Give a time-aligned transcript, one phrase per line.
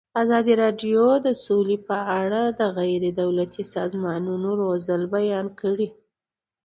[0.23, 5.87] ازادي راډیو د سوله په اړه د غیر دولتي سازمانونو رول بیان کړی.